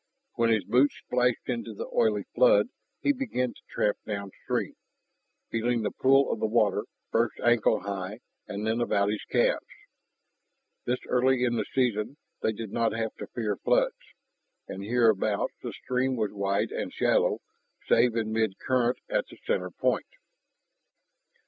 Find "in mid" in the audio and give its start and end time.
18.15-18.57